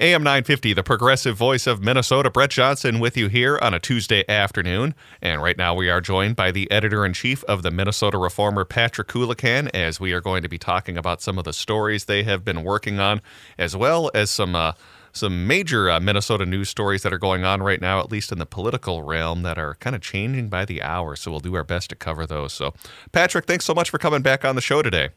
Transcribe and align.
AM 0.00 0.22
950, 0.22 0.72
the 0.72 0.82
progressive 0.82 1.36
voice 1.36 1.66
of 1.66 1.82
Minnesota, 1.82 2.30
Brett 2.30 2.48
Johnson, 2.48 3.00
with 3.00 3.18
you 3.18 3.28
here 3.28 3.58
on 3.60 3.74
a 3.74 3.78
Tuesday 3.78 4.24
afternoon. 4.30 4.94
And 5.20 5.42
right 5.42 5.58
now 5.58 5.74
we 5.74 5.90
are 5.90 6.00
joined 6.00 6.36
by 6.36 6.52
the 6.52 6.70
editor 6.70 7.04
in 7.04 7.12
chief 7.12 7.44
of 7.44 7.62
the 7.62 7.70
Minnesota 7.70 8.16
Reformer, 8.16 8.64
Patrick 8.64 9.08
Coolican, 9.08 9.68
as 9.74 10.00
we 10.00 10.14
are 10.14 10.22
going 10.22 10.42
to 10.42 10.48
be 10.48 10.56
talking 10.56 10.96
about 10.96 11.20
some 11.20 11.36
of 11.36 11.44
the 11.44 11.52
stories 11.52 12.06
they 12.06 12.22
have 12.22 12.46
been 12.46 12.64
working 12.64 12.98
on, 12.98 13.20
as 13.58 13.76
well 13.76 14.10
as 14.14 14.30
some. 14.30 14.56
Uh, 14.56 14.72
some 15.12 15.48
major 15.48 15.90
uh, 15.90 15.98
Minnesota 15.98 16.46
news 16.46 16.68
stories 16.68 17.02
that 17.02 17.12
are 17.12 17.18
going 17.18 17.42
on 17.42 17.64
right 17.64 17.80
now, 17.80 17.98
at 17.98 18.12
least 18.12 18.30
in 18.30 18.38
the 18.38 18.46
political 18.46 19.02
realm, 19.02 19.42
that 19.42 19.58
are 19.58 19.74
kind 19.80 19.96
of 19.96 20.02
changing 20.02 20.48
by 20.48 20.64
the 20.64 20.80
hour. 20.80 21.16
So 21.16 21.32
we'll 21.32 21.40
do 21.40 21.56
our 21.56 21.64
best 21.64 21.90
to 21.90 21.96
cover 21.96 22.28
those. 22.28 22.52
So, 22.52 22.74
Patrick, 23.10 23.46
thanks 23.46 23.64
so 23.64 23.74
much 23.74 23.90
for 23.90 23.98
coming 23.98 24.22
back 24.22 24.44
on 24.44 24.54
the 24.54 24.60
show 24.60 24.82
today. 24.82 25.08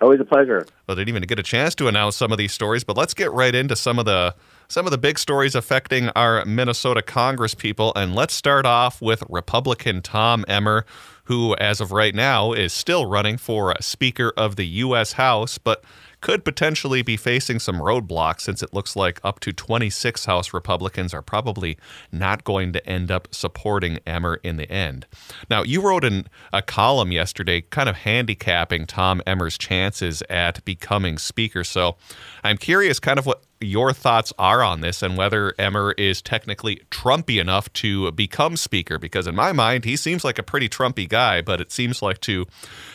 Always 0.00 0.20
a 0.20 0.24
pleasure. 0.24 0.66
Well, 0.86 0.94
didn't 0.94 1.08
even 1.08 1.22
get 1.22 1.38
a 1.38 1.42
chance 1.42 1.74
to 1.76 1.88
announce 1.88 2.16
some 2.16 2.30
of 2.30 2.36
these 2.36 2.52
stories, 2.52 2.84
but 2.84 2.98
let's 2.98 3.14
get 3.14 3.32
right 3.32 3.54
into 3.54 3.74
some 3.74 3.98
of 3.98 4.04
the 4.04 4.34
some 4.68 4.84
of 4.84 4.90
the 4.90 4.98
big 4.98 5.18
stories 5.18 5.54
affecting 5.54 6.08
our 6.10 6.44
Minnesota 6.44 7.00
Congress 7.00 7.54
people. 7.54 7.92
And 7.96 8.14
let's 8.14 8.34
start 8.34 8.66
off 8.66 9.00
with 9.00 9.22
Republican 9.30 10.02
Tom 10.02 10.44
Emmer, 10.48 10.84
who, 11.24 11.54
as 11.56 11.80
of 11.80 11.92
right 11.92 12.14
now, 12.14 12.52
is 12.52 12.74
still 12.74 13.06
running 13.06 13.38
for 13.38 13.70
uh, 13.70 13.80
Speaker 13.80 14.32
of 14.36 14.56
the 14.56 14.66
U.S. 14.66 15.12
House, 15.12 15.56
but 15.56 15.82
could 16.20 16.44
potentially 16.44 17.02
be 17.02 17.16
facing 17.16 17.58
some 17.58 17.76
roadblocks 17.76 18.40
since 18.40 18.62
it 18.62 18.74
looks 18.74 18.96
like 18.96 19.20
up 19.22 19.40
to 19.40 19.52
26 19.52 20.24
House 20.24 20.52
Republicans 20.52 21.14
are 21.14 21.22
probably 21.22 21.78
not 22.10 22.44
going 22.44 22.72
to 22.72 22.86
end 22.86 23.10
up 23.10 23.28
supporting 23.32 23.98
Emmer 24.06 24.40
in 24.42 24.56
the 24.56 24.70
end. 24.70 25.06
Now, 25.48 25.62
you 25.62 25.80
wrote 25.80 26.04
in 26.04 26.26
a 26.52 26.62
column 26.62 27.12
yesterday 27.12 27.60
kind 27.62 27.88
of 27.88 27.96
handicapping 27.96 28.86
Tom 28.86 29.22
Emmer's 29.26 29.58
chances 29.58 30.22
at 30.28 30.64
becoming 30.64 31.18
Speaker. 31.18 31.64
So 31.64 31.96
I'm 32.42 32.56
curious 32.56 32.98
kind 32.98 33.18
of 33.18 33.26
what 33.26 33.42
your 33.60 33.92
thoughts 33.92 34.32
are 34.38 34.62
on 34.62 34.80
this 34.80 35.02
and 35.02 35.16
whether 35.16 35.54
Emmer 35.58 35.92
is 35.92 36.20
technically 36.20 36.82
Trumpy 36.90 37.40
enough 37.40 37.72
to 37.74 38.10
become 38.12 38.56
Speaker. 38.56 38.98
Because 38.98 39.26
in 39.26 39.34
my 39.34 39.52
mind, 39.52 39.84
he 39.84 39.96
seems 39.96 40.24
like 40.24 40.38
a 40.38 40.42
pretty 40.42 40.68
Trumpy 40.68 41.08
guy, 41.08 41.40
but 41.40 41.60
it 41.60 41.72
seems 41.72 42.02
like 42.02 42.20
to 42.22 42.46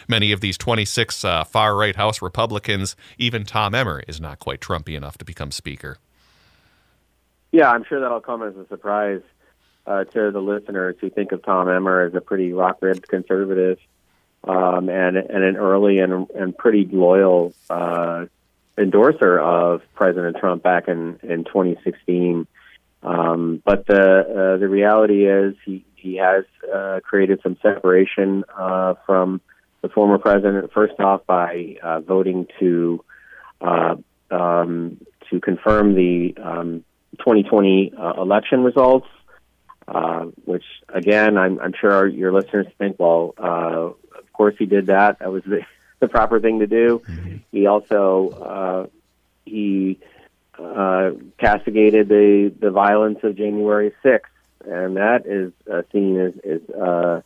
many 0.08 0.32
of 0.32 0.42
these 0.42 0.58
26 0.58 1.26
uh, 1.26 1.44
far 1.44 1.76
right 1.76 1.96
House 1.96 2.22
Republicans, 2.22 2.96
even 3.18 3.44
Tom 3.44 3.74
Emmer 3.74 4.04
is 4.08 4.22
not 4.22 4.40
quite 4.40 4.60
Trumpy 4.62 4.96
enough 4.96 5.18
to 5.18 5.26
become 5.26 5.52
Speaker. 5.52 5.98
Yeah, 7.52 7.70
I'm 7.70 7.84
sure 7.84 8.00
that'll 8.00 8.22
come 8.22 8.44
as 8.44 8.56
a 8.56 8.68
surprise 8.68 9.22
uh, 9.86 10.06
to 10.06 10.32
the 10.32 10.42
listeners 10.42 10.96
who 11.02 11.10
think 11.10 11.32
of 11.32 11.44
Tom 11.44 11.68
Emmer 11.70 12.02
as 12.02 12.14
a 12.14 12.22
pretty 12.22 12.54
rock 12.54 12.78
ribbed 12.82 13.08
conservative 13.08 13.78
um, 14.44 14.90
and 14.90 15.18
and 15.18 15.44
an 15.44 15.58
early 15.58 16.00
and 16.00 16.30
and 16.32 16.58
pretty 16.58 16.86
loyal 16.86 17.54
uh, 17.70 18.26
endorser 18.78 19.40
of 19.40 19.82
President 19.94 20.38
Trump 20.38 20.64
back 20.64 20.88
in 20.88 21.20
in 21.24 21.44
2016. 21.44 22.48
Um, 23.04 23.62
but 23.66 23.88
the 23.88 24.54
uh, 24.56 24.58
the 24.58 24.68
reality 24.68 25.26
is 25.26 25.56
he 25.66 25.86
he 25.96 26.18
has 26.18 26.46
uh, 26.74 27.00
created 27.04 27.40
some 27.44 27.58
separation 27.62 28.44
uh, 28.56 28.96
from 29.06 29.42
the 29.82 29.90
former 29.90 30.18
president. 30.18 30.72
First 30.72 31.00
off, 31.00 31.26
by 31.26 31.78
uh, 31.82 32.02
voting 32.02 32.48
to 32.60 33.04
uh, 33.60 33.96
um, 34.30 35.00
to 35.30 35.40
confirm 35.40 35.96
the 35.96 36.36
um, 36.42 36.84
2020 37.20 37.94
uh, 37.98 38.22
election 38.22 38.64
results, 38.64 39.08
which 40.46 40.64
again 40.90 41.38
I'm, 41.38 41.60
I'm 41.60 41.74
sure 41.80 42.08
your 42.08 42.32
listeners 42.32 42.68
think, 42.78 42.98
well, 43.00 43.34
of 43.38 44.34
course 44.34 44.56
he 44.60 44.66
did 44.66 44.88
that. 44.88 45.20
That 45.20 45.32
was 45.32 45.44
the 45.44 45.62
the 46.02 46.10
proper 46.10 46.40
thing 46.42 46.60
to 46.60 46.68
do. 46.68 47.02
Mm-hmm. 47.08 47.38
He 47.52 47.68
also 47.68 48.30
uh, 48.30 48.88
he 49.46 50.00
uh, 50.60 51.12
castigated 51.38 52.10
the 52.10 52.54
the 52.60 52.72
violence 52.72 53.20
of 53.24 53.38
January 53.38 53.94
6th, 54.04 54.20
and 54.66 54.98
that 54.98 55.26
is 55.26 55.54
uh, 55.72 55.84
seen 55.94 56.20
as, 56.20 56.34
as 56.44 56.70
uh, 56.76 57.22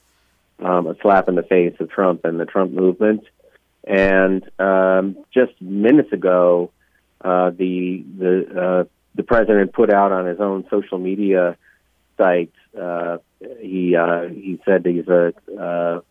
um, 0.59 0.87
a 0.87 0.95
slap 1.01 1.27
in 1.27 1.35
the 1.35 1.43
face 1.43 1.75
of 1.79 1.89
Trump 1.89 2.25
and 2.25 2.39
the 2.39 2.45
Trump 2.45 2.71
movement. 2.71 3.23
And 3.87 4.43
um, 4.59 5.17
just 5.33 5.59
minutes 5.61 6.11
ago, 6.11 6.71
uh, 7.21 7.51
the 7.51 8.03
the 8.17 8.61
uh, 8.61 8.83
the 9.15 9.23
president 9.23 9.73
put 9.73 9.91
out 9.91 10.11
on 10.11 10.25
his 10.25 10.39
own 10.39 10.65
social 10.69 10.97
media 10.97 11.57
site. 12.17 12.53
Uh, 12.77 13.17
he 13.59 13.95
uh, 13.95 14.27
he 14.27 14.59
said 14.65 14.85
he's 14.85 15.07
a 15.07 15.33
uh, 15.59 16.01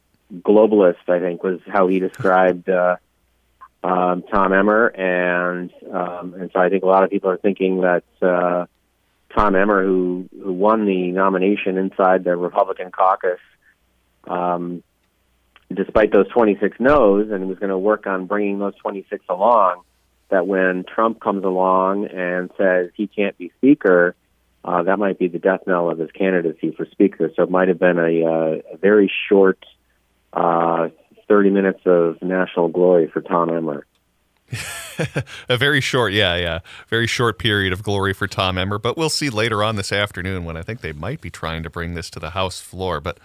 globalist, 0.42 1.08
I 1.08 1.20
think, 1.20 1.42
was 1.42 1.60
how 1.66 1.88
he 1.88 2.00
described 2.00 2.68
uh, 2.68 2.96
um, 3.84 4.22
Tom 4.22 4.52
Emmer, 4.52 4.86
and 4.86 5.70
um, 5.92 6.34
and 6.34 6.50
so 6.52 6.60
I 6.60 6.70
think 6.70 6.84
a 6.84 6.86
lot 6.86 7.04
of 7.04 7.10
people 7.10 7.30
are 7.30 7.36
thinking 7.36 7.82
that 7.82 8.04
uh, 8.22 8.64
Tom 9.36 9.54
Emmer, 9.54 9.84
who 9.84 10.28
who 10.42 10.52
won 10.52 10.86
the 10.86 11.12
nomination 11.12 11.76
inside 11.76 12.24
the 12.24 12.34
Republican 12.36 12.90
caucus, 12.90 13.40
um, 14.26 14.82
despite 15.72 16.12
those 16.12 16.28
26 16.28 16.78
no's, 16.80 17.30
and 17.30 17.46
was 17.46 17.58
going 17.58 17.70
to 17.70 17.78
work 17.78 18.06
on 18.06 18.26
bringing 18.26 18.58
those 18.58 18.74
26 18.76 19.22
along, 19.28 19.82
that 20.30 20.46
when 20.46 20.84
Trump 20.84 21.20
comes 21.20 21.44
along 21.44 22.06
and 22.06 22.50
says 22.56 22.90
he 22.94 23.06
can't 23.06 23.36
be 23.36 23.52
Speaker. 23.58 24.14
Uh, 24.66 24.82
that 24.82 24.98
might 24.98 25.18
be 25.18 25.28
the 25.28 25.38
death 25.38 25.60
knell 25.66 25.90
of 25.90 25.98
his 25.98 26.10
candidacy 26.12 26.70
for 26.74 26.86
Speaker. 26.86 27.30
So 27.36 27.42
it 27.42 27.50
might 27.50 27.68
have 27.68 27.78
been 27.78 27.98
a, 27.98 28.24
uh, 28.24 28.72
a 28.72 28.76
very 28.78 29.12
short 29.28 29.58
uh, 30.34 30.88
30 31.28 31.50
minutes 31.50 31.80
of 31.86 32.20
national 32.22 32.68
glory 32.68 33.08
for 33.08 33.20
Tom 33.20 33.50
Emmer. 33.50 33.86
a 35.48 35.56
very 35.56 35.80
short, 35.80 36.12
yeah, 36.12 36.36
yeah, 36.36 36.58
very 36.88 37.06
short 37.06 37.38
period 37.38 37.72
of 37.72 37.82
glory 37.82 38.12
for 38.12 38.26
Tom 38.26 38.58
Emmer. 38.58 38.78
But 38.78 38.96
we'll 38.96 39.08
see 39.08 39.30
later 39.30 39.62
on 39.62 39.76
this 39.76 39.92
afternoon 39.92 40.44
when 40.44 40.56
I 40.56 40.62
think 40.62 40.80
they 40.80 40.92
might 40.92 41.20
be 41.20 41.30
trying 41.30 41.62
to 41.62 41.70
bring 41.70 41.94
this 41.94 42.10
to 42.10 42.20
the 42.20 42.30
House 42.30 42.60
floor. 42.60 43.00
But 43.00 43.18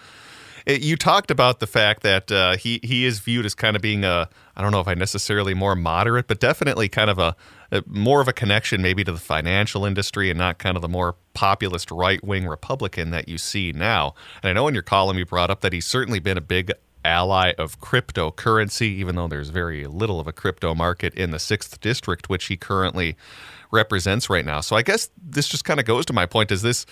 it, 0.65 0.81
you 0.81 0.95
talked 0.95 1.31
about 1.31 1.59
the 1.59 1.67
fact 1.67 2.03
that 2.03 2.31
uh, 2.31 2.57
he 2.57 2.79
he 2.83 3.05
is 3.05 3.19
viewed 3.19 3.45
as 3.45 3.55
kind 3.55 3.75
of 3.75 3.81
being 3.81 4.03
a 4.03 4.29
I 4.55 4.61
don't 4.61 4.71
know 4.71 4.79
if 4.79 4.87
I 4.87 4.93
necessarily 4.93 5.53
more 5.53 5.75
moderate, 5.75 6.27
but 6.27 6.39
definitely 6.39 6.89
kind 6.89 7.09
of 7.09 7.19
a, 7.19 7.35
a 7.71 7.83
more 7.87 8.21
of 8.21 8.27
a 8.27 8.33
connection 8.33 8.81
maybe 8.81 9.03
to 9.03 9.11
the 9.11 9.19
financial 9.19 9.85
industry 9.85 10.29
and 10.29 10.37
not 10.37 10.57
kind 10.57 10.75
of 10.75 10.81
the 10.81 10.89
more 10.89 11.15
populist 11.33 11.91
right 11.91 12.23
wing 12.23 12.47
Republican 12.47 13.11
that 13.11 13.27
you 13.27 13.37
see 13.37 13.71
now. 13.71 14.13
And 14.41 14.49
I 14.49 14.53
know 14.53 14.67
in 14.67 14.73
your 14.73 14.83
column 14.83 15.17
you 15.17 15.25
brought 15.25 15.49
up 15.49 15.61
that 15.61 15.73
he's 15.73 15.85
certainly 15.85 16.19
been 16.19 16.37
a 16.37 16.41
big 16.41 16.71
ally 17.09 17.53
of 17.57 17.81
cryptocurrency, 17.81 18.87
even 18.87 19.15
though 19.15 19.27
there's 19.27 19.49
very 19.49 19.85
little 19.87 20.19
of 20.19 20.27
a 20.27 20.31
crypto 20.31 20.75
market 20.75 21.13
in 21.15 21.31
the 21.31 21.37
6th 21.37 21.79
district, 21.81 22.29
which 22.29 22.45
he 22.45 22.55
currently 22.55 23.17
represents 23.71 24.29
right 24.29 24.45
now. 24.45 24.61
So 24.61 24.75
I 24.75 24.83
guess 24.83 25.09
this 25.17 25.47
just 25.47 25.65
kind 25.65 25.79
of 25.79 25.85
goes 25.85 26.05
to 26.05 26.13
my 26.13 26.25
point 26.25 26.51
is 26.51 26.61
this 26.61 26.85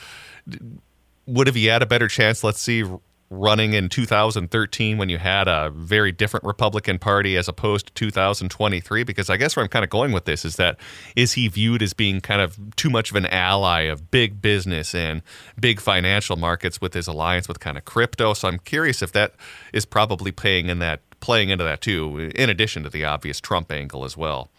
would 1.26 1.48
have 1.48 1.56
he 1.56 1.66
had 1.66 1.82
a 1.82 1.86
better 1.86 2.08
chance, 2.08 2.44
let's 2.44 2.62
see, 2.62 2.84
running 3.30 3.74
in 3.74 3.90
2013 3.90 4.98
when 4.98 5.10
you 5.10 5.18
had 5.18 5.48
a 5.48 5.70
very 5.76 6.12
different 6.12 6.46
Republican 6.46 6.98
Party 6.98 7.36
as 7.36 7.48
opposed 7.48 7.88
to 7.88 7.94
2023? 7.94 9.04
Because 9.04 9.30
I 9.30 9.38
guess 9.38 9.56
where 9.56 9.64
I'm 9.64 9.70
kind 9.70 9.84
of 9.84 9.90
going 9.90 10.12
with 10.12 10.26
this 10.26 10.46
is 10.46 10.56
that 10.56 10.80
is 11.16 11.34
he 11.34 11.48
viewed 11.48 11.82
as 11.82 11.94
being 11.94 12.22
kind 12.22 12.42
of 12.42 12.58
too 12.76 12.90
much 12.90 13.10
of 13.10 13.16
an 13.16 13.26
ally 13.26 13.82
of 13.82 14.12
big 14.12 14.42
business 14.42 14.96
and 14.96 15.22
big 15.60 15.80
financial 15.80 16.36
markets 16.36 16.80
with 16.80 16.94
his 16.94 17.08
alliance 17.08 17.48
with 17.48 17.60
kind 17.60 17.78
of 17.78 17.86
crypto? 17.86 18.34
So 18.34 18.48
I'm 18.48 18.60
curious 18.60 19.02
if 19.02 19.12
that 19.12 19.34
is 19.74 19.86
probably 19.86 20.32
playing 20.32 20.70
in 20.70 20.80
that 20.80 21.02
playing 21.20 21.50
into 21.50 21.64
that 21.64 21.82
too, 21.82 22.32
in 22.36 22.50
addition 22.50 22.84
to 22.84 22.90
the 22.90 23.04
obvious 23.04 23.42
Trump 23.42 23.72
angle 23.72 24.06
as 24.06 24.16
well. 24.16 24.50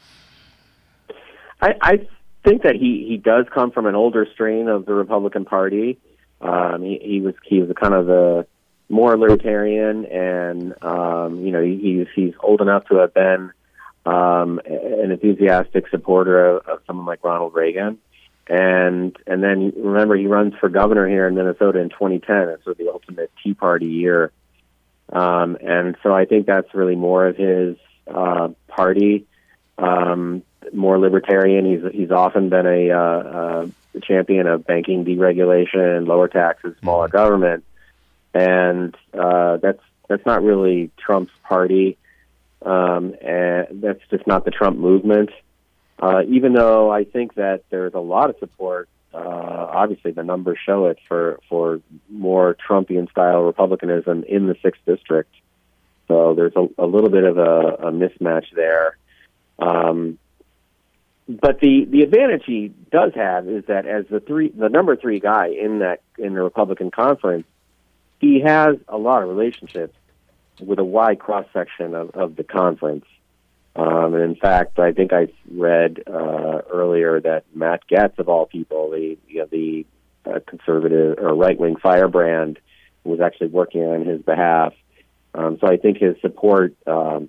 I, 1.60 1.74
I 1.80 2.08
think 2.44 2.62
that 2.62 2.74
he 2.76 3.06
he 3.08 3.16
does 3.16 3.46
come 3.52 3.70
from 3.70 3.86
an 3.86 3.94
older 3.94 4.26
strain 4.32 4.68
of 4.68 4.86
the 4.86 4.94
Republican 4.94 5.44
Party. 5.44 5.98
Um, 6.40 6.82
he, 6.82 6.98
he 7.02 7.20
was 7.20 7.34
he 7.44 7.60
was 7.60 7.70
kind 7.80 7.94
of 7.94 8.06
the 8.06 8.46
more 8.88 9.16
libertarian, 9.18 10.06
and 10.06 10.82
um, 10.82 11.44
you 11.44 11.52
know 11.52 11.62
he's 11.62 12.06
he's 12.14 12.34
old 12.40 12.60
enough 12.60 12.86
to 12.86 12.96
have 12.96 13.12
been 13.12 13.52
um, 14.06 14.60
an 14.64 15.10
enthusiastic 15.10 15.88
supporter 15.88 16.56
of, 16.56 16.66
of 16.66 16.80
someone 16.86 17.06
like 17.06 17.22
Ronald 17.22 17.54
Reagan. 17.54 17.98
And 18.48 19.14
and 19.26 19.42
then 19.42 19.72
remember 19.76 20.16
he 20.16 20.26
runs 20.26 20.54
for 20.58 20.70
governor 20.70 21.06
here 21.06 21.28
in 21.28 21.34
Minnesota 21.34 21.80
in 21.80 21.90
2010. 21.90 22.48
It's 22.48 22.64
sort 22.64 22.74
of 22.74 22.78
the 22.78 22.90
ultimate 22.90 23.30
Tea 23.42 23.52
Party 23.52 23.86
year, 23.86 24.32
um, 25.12 25.58
and 25.60 25.96
so 26.02 26.14
I 26.14 26.24
think 26.24 26.46
that's 26.46 26.72
really 26.74 26.96
more 26.96 27.26
of 27.26 27.36
his 27.36 27.76
uh, 28.06 28.48
party, 28.68 29.26
um, 29.76 30.42
more 30.72 30.98
libertarian. 30.98 31.66
He's 31.66 31.92
he's 31.92 32.10
often 32.10 32.48
been 32.48 32.66
a, 32.66 32.90
uh, 32.90 32.96
uh, 32.96 33.66
champion 34.02 34.46
of 34.46 34.66
banking 34.66 35.04
deregulation, 35.04 36.06
lower 36.06 36.28
taxes, 36.28 36.74
smaller 36.80 37.08
mm-hmm. 37.08 37.16
government 37.18 37.64
and 38.38 38.96
uh, 39.18 39.56
that's 39.56 39.82
that's 40.08 40.24
not 40.24 40.42
really 40.42 40.90
Trump's 40.96 41.32
party, 41.42 41.98
um, 42.64 43.14
and 43.20 43.82
that's 43.82 44.00
just 44.10 44.26
not 44.26 44.44
the 44.44 44.50
Trump 44.50 44.78
movement. 44.78 45.30
Uh, 45.98 46.22
even 46.28 46.52
though 46.52 46.90
I 46.90 47.04
think 47.04 47.34
that 47.34 47.64
there's 47.70 47.94
a 47.94 48.00
lot 48.00 48.30
of 48.30 48.36
support, 48.38 48.88
uh, 49.12 49.18
obviously 49.18 50.12
the 50.12 50.22
numbers 50.22 50.58
show 50.64 50.86
it 50.86 50.98
for 51.08 51.40
for 51.48 51.80
more 52.08 52.56
Trumpian 52.68 53.10
style 53.10 53.42
republicanism 53.42 54.24
in 54.24 54.46
the 54.46 54.56
sixth 54.62 54.80
district. 54.86 55.34
So 56.06 56.34
there's 56.34 56.54
a, 56.56 56.68
a 56.78 56.86
little 56.86 57.10
bit 57.10 57.24
of 57.24 57.36
a, 57.36 57.88
a 57.88 57.92
mismatch 57.92 58.46
there. 58.54 58.96
Um, 59.58 60.18
but 61.28 61.60
the 61.60 61.84
the 61.84 62.02
advantage 62.02 62.44
he 62.46 62.72
does 62.90 63.12
have 63.14 63.48
is 63.48 63.64
that 63.66 63.86
as 63.86 64.06
the 64.08 64.20
three 64.20 64.48
the 64.48 64.68
number 64.68 64.96
three 64.96 65.18
guy 65.20 65.48
in 65.48 65.80
that 65.80 66.00
in 66.16 66.34
the 66.34 66.42
Republican 66.42 66.90
conference, 66.90 67.46
he 68.20 68.40
has 68.40 68.76
a 68.88 68.96
lot 68.96 69.22
of 69.22 69.28
relationships 69.28 69.94
with 70.60 70.78
a 70.78 70.84
wide 70.84 71.18
cross 71.18 71.46
section 71.52 71.94
of, 71.94 72.10
of 72.10 72.36
the 72.36 72.44
conference. 72.44 73.04
Um, 73.76 74.14
and 74.14 74.22
in 74.22 74.34
fact, 74.34 74.78
I 74.78 74.92
think 74.92 75.12
I 75.12 75.28
read 75.50 76.02
uh, 76.06 76.62
earlier 76.72 77.20
that 77.20 77.44
Matt 77.54 77.82
Gaetz, 77.88 78.18
of 78.18 78.28
all 78.28 78.46
people, 78.46 78.90
the 78.90 79.16
you 79.28 79.40
know, 79.40 79.46
the 79.46 79.86
uh, 80.26 80.40
conservative 80.46 81.18
or 81.18 81.34
right 81.34 81.58
wing 81.58 81.76
firebrand, 81.76 82.58
was 83.04 83.20
actually 83.20 83.48
working 83.48 83.82
on 83.82 84.04
his 84.04 84.20
behalf. 84.22 84.74
Um, 85.34 85.58
so 85.60 85.68
I 85.68 85.76
think 85.76 85.98
his 85.98 86.16
support 86.20 86.74
um, 86.86 87.28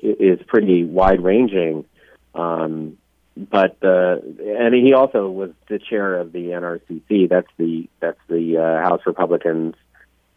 is 0.00 0.38
pretty 0.46 0.84
wide 0.84 1.22
ranging. 1.22 1.84
Um, 2.34 2.98
but 3.36 3.78
uh, 3.82 4.18
and 4.44 4.74
he 4.74 4.92
also 4.92 5.28
was 5.30 5.50
the 5.68 5.78
chair 5.78 6.16
of 6.16 6.32
the 6.32 6.48
NRCC. 6.50 7.28
That's 7.28 7.48
the 7.56 7.88
that's 7.98 8.20
the 8.28 8.58
uh, 8.58 8.88
House 8.88 9.00
Republicans 9.06 9.74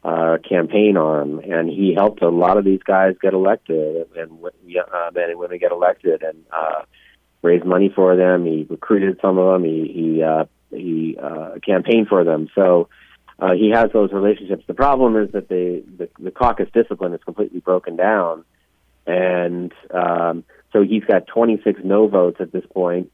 uh, 0.06 0.38
campaign 0.48 0.98
arm, 0.98 1.40
and 1.40 1.68
he 1.68 1.96
helped 1.96 2.22
a 2.22 2.30
lot 2.30 2.58
of 2.58 2.64
these 2.64 2.84
guys 2.84 3.16
get 3.20 3.34
elected 3.34 4.08
and 4.16 4.32
uh, 4.32 5.10
men 5.16 5.32
and 5.32 5.40
women 5.40 5.58
get 5.58 5.72
elected 5.72 6.22
and 6.22 6.46
uh, 6.52 6.84
raised 7.42 7.66
money 7.66 7.92
for 7.94 8.16
them. 8.16 8.46
He 8.46 8.68
recruited 8.70 9.18
some 9.20 9.40
of 9.40 9.54
them. 9.54 9.64
He 9.64 9.92
he 9.92 10.22
uh, 10.22 10.46
he 10.70 11.18
uh, 11.22 11.56
campaigned 11.66 12.08
for 12.08 12.24
them. 12.24 12.50
So 12.54 12.88
uh, 13.40 13.54
he 13.54 13.72
has 13.72 13.92
those 13.94 14.12
relationships. 14.12 14.64
The 14.68 14.76
problem 14.76 15.18
is 15.18 15.32
that 15.32 15.50
the, 15.50 15.84
the 15.98 16.08
the 16.20 16.32
caucus 16.32 16.70
discipline 16.72 17.16
is 17.16 17.24
completely 17.24 17.62
broken 17.62 17.96
down, 17.96 18.46
and 19.08 19.74
um, 19.92 20.44
so 20.72 20.84
he's 20.84 21.04
got 21.06 21.26
26 21.26 21.82
no 21.84 22.08
votes 22.08 22.38
at 22.40 22.52
this 22.52 22.66
point. 22.72 23.12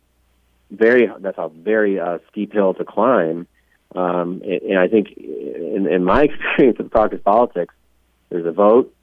Very 0.70 1.10
that's 1.20 1.38
a 1.38 1.48
very 1.48 2.02
uh, 2.02 2.18
steep 2.30 2.52
hill 2.52 2.74
to 2.74 2.84
climb 2.84 3.48
um, 3.96 4.42
and 4.44 4.78
I 4.80 4.88
think, 4.88 5.10
in, 5.18 5.88
in 5.88 6.04
my 6.04 6.24
experience 6.32 6.80
of 6.80 6.92
caucus 6.92 7.22
politics, 7.24 7.74
there's 8.30 8.46
a 8.46 8.52
vote, 8.52 8.94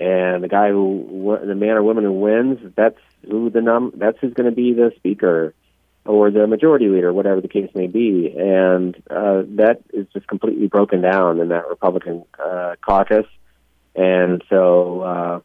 and 0.00 0.44
the 0.44 0.48
guy 0.48 0.70
who, 0.70 1.38
the 1.44 1.54
man 1.54 1.70
or 1.70 1.82
woman 1.82 2.04
who 2.04 2.12
wins, 2.12 2.58
that's 2.76 2.98
who 3.28 3.50
the 3.50 3.60
num, 3.60 3.92
that's 3.96 4.18
who's 4.20 4.34
going 4.34 4.48
to 4.48 4.54
be 4.54 4.72
the 4.72 4.92
speaker 4.96 5.54
or 6.04 6.30
the 6.30 6.46
majority 6.46 6.88
leader, 6.88 7.12
whatever 7.12 7.40
the 7.40 7.48
case 7.48 7.68
may 7.74 7.86
be. 7.86 8.34
And 8.36 8.96
uh, 9.10 9.42
that 9.56 9.82
is 9.92 10.06
just 10.12 10.26
completely 10.28 10.68
broken 10.68 11.02
down 11.02 11.40
in 11.40 11.48
that 11.48 11.68
Republican 11.68 12.24
uh, 12.38 12.76
caucus. 12.80 13.26
And 13.94 14.42
so, 14.48 15.00
uh, 15.00 15.40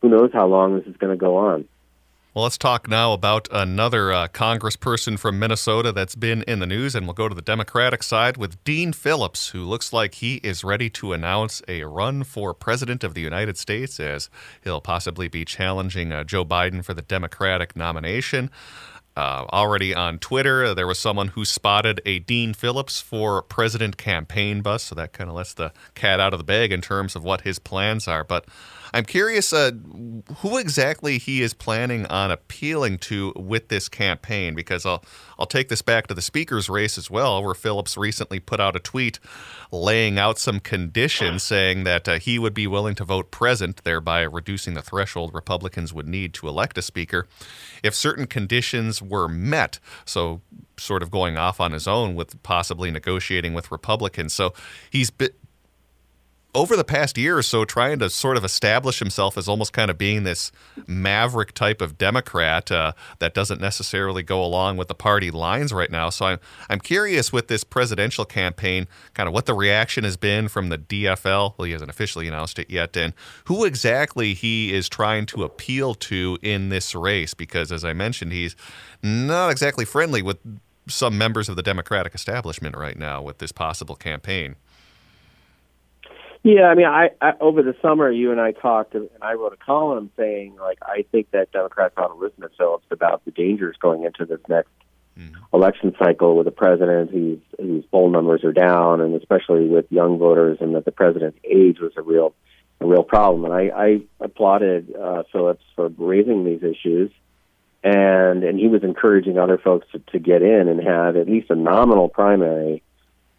who 0.00 0.08
knows 0.08 0.30
how 0.32 0.46
long 0.46 0.78
this 0.78 0.86
is 0.86 0.96
going 0.96 1.12
to 1.12 1.20
go 1.20 1.36
on. 1.36 1.68
Well, 2.38 2.44
let's 2.44 2.56
talk 2.56 2.86
now 2.86 3.14
about 3.14 3.48
another 3.50 4.12
uh, 4.12 4.28
congressperson 4.28 5.18
from 5.18 5.40
Minnesota 5.40 5.90
that's 5.90 6.14
been 6.14 6.42
in 6.42 6.60
the 6.60 6.68
news, 6.68 6.94
and 6.94 7.04
we'll 7.04 7.14
go 7.14 7.28
to 7.28 7.34
the 7.34 7.42
Democratic 7.42 8.04
side 8.04 8.36
with 8.36 8.62
Dean 8.62 8.92
Phillips, 8.92 9.48
who 9.48 9.64
looks 9.64 9.92
like 9.92 10.14
he 10.14 10.36
is 10.44 10.62
ready 10.62 10.88
to 10.90 11.12
announce 11.12 11.62
a 11.66 11.82
run 11.82 12.22
for 12.22 12.54
president 12.54 13.02
of 13.02 13.14
the 13.14 13.20
United 13.20 13.58
States 13.58 13.98
as 13.98 14.30
he'll 14.62 14.80
possibly 14.80 15.26
be 15.26 15.44
challenging 15.44 16.12
uh, 16.12 16.22
Joe 16.22 16.44
Biden 16.44 16.84
for 16.84 16.94
the 16.94 17.02
Democratic 17.02 17.74
nomination. 17.74 18.52
Uh, 19.16 19.44
already 19.52 19.92
on 19.92 20.20
Twitter, 20.20 20.76
there 20.76 20.86
was 20.86 21.00
someone 21.00 21.26
who 21.26 21.44
spotted 21.44 22.00
a 22.06 22.20
Dean 22.20 22.54
Phillips 22.54 23.00
for 23.00 23.42
president 23.42 23.96
campaign 23.96 24.62
bus, 24.62 24.84
so 24.84 24.94
that 24.94 25.12
kind 25.12 25.28
of 25.28 25.34
lets 25.34 25.54
the 25.54 25.72
cat 25.96 26.20
out 26.20 26.32
of 26.32 26.38
the 26.38 26.44
bag 26.44 26.70
in 26.70 26.82
terms 26.82 27.16
of 27.16 27.24
what 27.24 27.40
his 27.40 27.58
plans 27.58 28.06
are. 28.06 28.22
But 28.22 28.44
I'm 28.92 29.04
curious 29.04 29.52
uh, 29.52 29.72
who 30.38 30.58
exactly 30.58 31.18
he 31.18 31.42
is 31.42 31.54
planning 31.54 32.06
on 32.06 32.30
appealing 32.30 32.98
to 32.98 33.32
with 33.36 33.68
this 33.68 33.88
campaign, 33.88 34.54
because 34.54 34.86
I'll 34.86 35.04
I'll 35.38 35.46
take 35.46 35.68
this 35.68 35.82
back 35.82 36.06
to 36.08 36.14
the 36.14 36.22
speaker's 36.22 36.68
race 36.68 36.98
as 36.98 37.10
well, 37.10 37.42
where 37.42 37.54
Phillips 37.54 37.96
recently 37.96 38.40
put 38.40 38.60
out 38.60 38.74
a 38.74 38.80
tweet 38.80 39.20
laying 39.70 40.18
out 40.18 40.38
some 40.38 40.60
conditions, 40.60 41.42
saying 41.42 41.84
that 41.84 42.08
uh, 42.08 42.18
he 42.18 42.38
would 42.38 42.54
be 42.54 42.66
willing 42.66 42.94
to 42.96 43.04
vote 43.04 43.30
present, 43.30 43.84
thereby 43.84 44.22
reducing 44.22 44.74
the 44.74 44.82
threshold 44.82 45.32
Republicans 45.34 45.92
would 45.92 46.08
need 46.08 46.34
to 46.34 46.48
elect 46.48 46.76
a 46.78 46.82
speaker, 46.82 47.26
if 47.82 47.94
certain 47.94 48.26
conditions 48.26 49.00
were 49.00 49.28
met. 49.28 49.78
So 50.04 50.40
sort 50.76 51.02
of 51.02 51.10
going 51.10 51.36
off 51.36 51.60
on 51.60 51.72
his 51.72 51.86
own 51.86 52.14
with 52.14 52.42
possibly 52.42 52.90
negotiating 52.90 53.52
with 53.52 53.70
Republicans. 53.70 54.32
So 54.32 54.54
he's 54.90 55.10
over 56.54 56.76
the 56.76 56.84
past 56.84 57.18
year 57.18 57.36
or 57.36 57.42
so 57.42 57.64
trying 57.64 57.98
to 57.98 58.08
sort 58.08 58.36
of 58.36 58.44
establish 58.44 58.98
himself 58.98 59.36
as 59.36 59.48
almost 59.48 59.72
kind 59.72 59.90
of 59.90 59.98
being 59.98 60.24
this 60.24 60.50
maverick 60.86 61.52
type 61.52 61.82
of 61.82 61.98
Democrat 61.98 62.72
uh, 62.72 62.92
that 63.18 63.34
doesn't 63.34 63.60
necessarily 63.60 64.22
go 64.22 64.42
along 64.42 64.76
with 64.76 64.88
the 64.88 64.94
party 64.94 65.30
lines 65.30 65.72
right 65.72 65.90
now. 65.90 66.08
So 66.08 66.26
I'm 66.26 66.38
I'm 66.70 66.80
curious 66.80 67.32
with 67.32 67.48
this 67.48 67.64
presidential 67.64 68.24
campaign, 68.24 68.88
kind 69.14 69.26
of 69.26 69.34
what 69.34 69.46
the 69.46 69.54
reaction 69.54 70.04
has 70.04 70.16
been 70.16 70.48
from 70.48 70.70
the 70.70 70.78
DFL. 70.78 71.54
Well, 71.56 71.66
he 71.66 71.72
hasn't 71.72 71.90
officially 71.90 72.26
announced 72.26 72.58
it 72.58 72.70
yet, 72.70 72.96
and 72.96 73.12
who 73.44 73.64
exactly 73.64 74.32
he 74.32 74.72
is 74.72 74.88
trying 74.88 75.26
to 75.26 75.44
appeal 75.44 75.94
to 75.94 76.38
in 76.42 76.70
this 76.70 76.94
race. 76.94 77.34
Because 77.34 77.70
as 77.70 77.84
I 77.84 77.92
mentioned, 77.92 78.32
he's 78.32 78.56
not 79.02 79.50
exactly 79.50 79.84
friendly 79.84 80.22
with 80.22 80.38
some 80.88 81.18
members 81.18 81.48
of 81.50 81.56
the 81.56 81.62
Democratic 81.62 82.14
establishment 82.14 82.76
right 82.76 82.98
now 82.98 83.20
with 83.20 83.38
this 83.38 83.52
possible 83.52 83.94
campaign. 83.94 84.56
Yeah, 86.48 86.68
I 86.68 86.74
mean, 86.74 86.86
I, 86.86 87.10
I 87.20 87.34
over 87.42 87.62
the 87.62 87.76
summer, 87.82 88.10
you 88.10 88.32
and 88.32 88.40
I 88.40 88.52
talked, 88.52 88.94
and 88.94 89.10
I 89.20 89.34
wrote 89.34 89.52
a 89.52 89.62
column 89.62 90.10
saying, 90.16 90.56
like, 90.56 90.78
I 90.80 91.04
think 91.12 91.30
that 91.32 91.52
Democrats 91.52 91.92
ought 91.98 92.08
to 92.08 92.14
listen 92.14 92.40
to 92.40 92.48
Phillips 92.56 92.86
about 92.90 93.22
the 93.26 93.32
dangers 93.32 93.76
going 93.78 94.04
into 94.04 94.24
this 94.24 94.40
next 94.48 94.70
mm-hmm. 95.18 95.34
election 95.52 95.94
cycle 95.98 96.38
with 96.38 96.46
a 96.46 96.50
president 96.50 97.10
whose 97.10 97.40
whose 97.58 97.84
poll 97.90 98.08
numbers 98.08 98.44
are 98.44 98.54
down, 98.54 99.02
and 99.02 99.14
especially 99.14 99.66
with 99.66 99.92
young 99.92 100.16
voters, 100.16 100.56
and 100.62 100.74
that 100.74 100.86
the 100.86 100.90
president's 100.90 101.38
age 101.44 101.80
was 101.80 101.92
a 101.98 102.02
real 102.02 102.32
a 102.80 102.86
real 102.86 103.02
problem. 103.02 103.44
And 103.44 103.52
I, 103.52 103.68
I 103.68 104.00
applauded 104.18 104.96
uh, 104.96 105.24
Phillips 105.30 105.64
for 105.76 105.88
raising 105.98 106.46
these 106.46 106.62
issues, 106.62 107.10
and 107.84 108.42
and 108.42 108.58
he 108.58 108.68
was 108.68 108.82
encouraging 108.84 109.38
other 109.38 109.58
folks 109.58 109.86
to, 109.92 109.98
to 110.12 110.18
get 110.18 110.40
in 110.40 110.68
and 110.68 110.80
have 110.80 111.14
at 111.14 111.28
least 111.28 111.50
a 111.50 111.54
nominal 111.54 112.08
primary. 112.08 112.82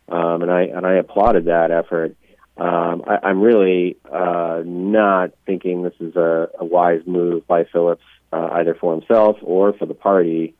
Um, 0.09 0.43
and 0.43 0.51
I 0.51 0.61
and 0.65 0.85
I 0.85 0.97
applauded 0.97 1.45
that 1.45 1.71
effort. 1.71 2.15
Um, 2.59 3.03
I, 3.07 3.19
I'm 3.23 3.41
really 3.41 3.97
uh, 4.11 4.61
not 4.65 5.31
thinking 5.45 5.83
this 5.83 5.93
is 5.99 6.15
a, 6.15 6.49
a 6.59 6.65
wise 6.65 7.01
move 7.05 7.47
by 7.47 7.63
Phillips, 7.63 8.03
uh, 8.33 8.49
either 8.53 8.75
for 8.75 8.93
himself 8.93 9.37
or 9.41 9.73
for 9.73 9.85
the 9.85 9.93
party. 9.93 10.55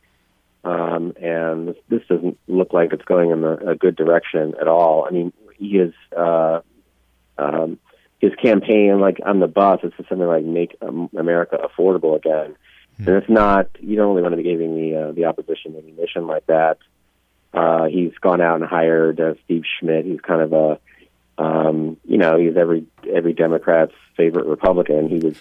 Um, 0.64 1.12
and 1.20 1.68
this, 1.68 1.76
this 1.88 2.02
doesn't 2.08 2.38
look 2.46 2.72
like 2.72 2.92
it's 2.92 3.04
going 3.04 3.30
in 3.30 3.44
a, 3.44 3.72
a 3.72 3.74
good 3.74 3.96
direction 3.96 4.54
at 4.60 4.68
all. 4.68 5.04
I 5.06 5.10
mean, 5.10 5.32
he 5.56 5.78
is 5.78 5.92
uh, 6.16 6.60
um, 7.38 7.78
his 8.18 8.32
campaign, 8.42 9.00
like 9.00 9.18
on 9.24 9.40
the 9.40 9.46
bus, 9.46 9.80
it's 9.82 9.96
something 9.96 10.26
like 10.26 10.44
"Make 10.44 10.76
America 11.16 11.58
Affordable 11.58 12.16
Again," 12.16 12.56
mm-hmm. 12.98 13.08
and 13.08 13.16
it's 13.16 13.30
not. 13.30 13.68
You 13.80 13.96
don't 13.96 14.08
really 14.10 14.22
want 14.22 14.32
to 14.32 14.36
be 14.36 14.42
giving 14.42 14.74
the 14.74 14.96
uh, 14.96 15.12
the 15.12 15.24
opposition 15.26 15.74
any 15.76 15.92
mission 15.92 16.26
like 16.26 16.46
that. 16.46 16.78
Uh, 17.52 17.86
he's 17.86 18.12
gone 18.20 18.40
out 18.40 18.60
and 18.60 18.64
hired 18.68 19.20
uh, 19.20 19.34
Steve 19.44 19.64
Schmidt. 19.78 20.04
He's 20.04 20.20
kind 20.20 20.42
of 20.42 20.52
a 20.52 20.78
um, 21.40 21.96
you 22.04 22.18
know, 22.18 22.38
he's 22.38 22.56
every 22.56 22.84
every 23.10 23.32
Democrat's 23.32 23.94
favorite 24.14 24.44
Republican. 24.44 25.08
He 25.08 25.18
was 25.18 25.36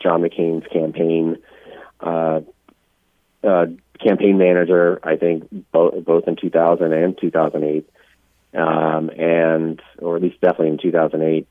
John 0.00 0.22
McCain's 0.22 0.66
campaign 0.72 1.36
uh, 2.00 2.40
uh, 3.42 3.66
campaign 4.02 4.38
manager, 4.38 5.00
I 5.02 5.16
think, 5.16 5.46
both 5.70 6.02
both 6.02 6.26
in 6.28 6.36
2000 6.36 6.92
and 6.94 7.18
2008, 7.20 7.90
um, 8.54 9.10
and 9.10 9.82
or 9.98 10.16
at 10.16 10.22
least 10.22 10.40
definitely 10.40 10.68
in 10.68 10.78
2008. 10.78 11.46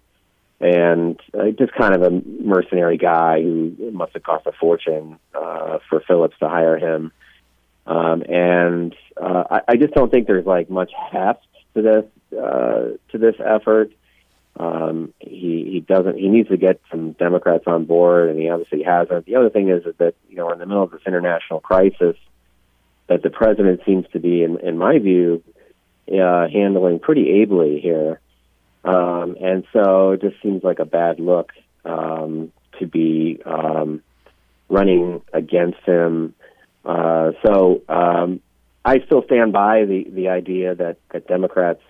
And 0.60 1.20
uh, 1.38 1.52
just 1.52 1.74
kind 1.74 1.94
of 1.94 2.02
a 2.02 2.22
mercenary 2.42 2.98
guy 2.98 3.44
who 3.44 3.92
must 3.92 4.14
have 4.14 4.24
cost 4.24 4.48
a 4.48 4.54
fortune 4.54 5.20
uh, 5.36 5.80
for 5.88 6.00
Phillips 6.08 6.38
to 6.40 6.50
hire 6.50 6.80
him. 6.80 7.12
Um, 7.86 8.24
and 8.28 8.96
uh, 9.22 9.44
I, 9.52 9.62
I 9.68 9.76
just 9.76 9.94
don't 9.94 10.10
think 10.10 10.26
there's 10.26 10.48
like 10.48 10.70
much 10.70 10.92
heft 11.12 11.46
to 11.76 11.82
this 11.82 12.06
uh, 12.38 12.98
to 13.12 13.18
this 13.18 13.36
effort. 13.40 13.92
Um, 14.60 15.14
he 15.20 15.68
he 15.72 15.80
doesn't. 15.80 16.18
He 16.18 16.30
needs 16.30 16.50
to 16.50 16.58
get 16.58 16.80
some 16.92 17.14
Democrats 17.14 17.64
on 17.66 17.86
board, 17.86 18.30
and 18.30 18.40
he 18.40 18.50
obviously 18.50 18.84
hasn't. 18.84 19.26
The 19.26 19.36
other 19.36 19.50
thing 19.50 19.70
is 19.70 19.84
that 19.98 20.14
you 20.30 20.36
know, 20.36 20.46
we're 20.46 20.54
in 20.54 20.60
the 20.60 20.66
middle 20.68 20.84
of 20.84 20.92
this 20.92 21.02
international 21.08 21.60
crisis, 21.60 22.16
that 23.08 23.24
the 23.24 23.32
president 23.32 23.82
seems 23.86 24.06
to 24.14 24.20
be, 24.20 24.44
in, 24.44 24.60
in 24.60 24.78
my 24.78 25.00
view, 25.00 25.44
uh, 26.12 26.48
handling 26.48 27.00
pretty 27.00 27.42
ably 27.42 27.80
here. 27.80 28.20
Um, 28.84 29.38
and 29.42 29.64
so 29.74 30.12
it 30.12 30.22
just 30.22 30.42
seems 30.42 30.64
like 30.64 30.80
a 30.80 30.86
bad 30.86 31.20
look 31.20 31.52
um, 31.86 32.52
to 32.80 32.86
be 32.86 33.40
um, 33.46 34.02
running 34.70 35.22
against 35.32 35.80
him. 35.86 36.36
Uh, 36.86 37.32
so 37.46 37.82
um, 37.88 38.42
I 38.84 39.00
still 39.06 39.24
stand 39.24 39.54
by 39.54 39.86
the 39.86 40.06
the 40.10 40.28
idea 40.30 40.76
that 40.76 40.98
that 41.12 41.28
Democrats 41.28 41.82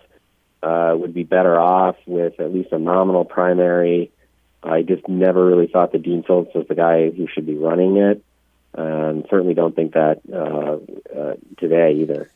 uh, 0.63 0.95
would 0.95 1.13
be 1.13 1.23
better 1.23 1.59
off 1.59 1.97
with 2.05 2.39
at 2.39 2.53
least 2.53 2.71
a 2.71 2.79
nominal 2.79 3.25
primary. 3.25 4.11
I 4.63 4.81
just 4.81 5.07
never 5.09 5.45
really 5.45 5.67
thought 5.67 5.91
that 5.91 6.03
Dean 6.03 6.23
Phillips 6.23 6.55
was 6.55 6.67
the 6.67 6.75
guy 6.75 7.09
who 7.09 7.27
should 7.27 7.45
be 7.45 7.57
running 7.57 7.97
it. 7.97 8.23
and 8.73 9.25
certainly 9.29 9.53
don't 9.53 9.75
think 9.75 9.93
that 9.93 10.21
uh, 10.31 10.77
uh, 11.19 11.33
today 11.57 11.95
either. 11.99 12.29